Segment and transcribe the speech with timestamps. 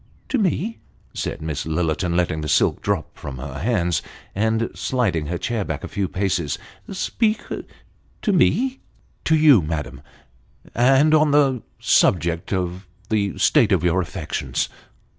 [0.29, 0.79] "To me!"
[1.13, 4.01] said Miss Lillerton, letting the silk drop from her hands,
[4.33, 6.57] and sliding her chair back a few paces."
[6.91, 7.43] Speak
[8.23, 8.79] to me!""
[9.25, 10.01] To you, madam
[10.73, 14.69] and on the subject of the state of your affections."